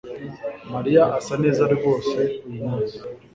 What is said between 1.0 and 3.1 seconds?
asa neza rwose uyumunsi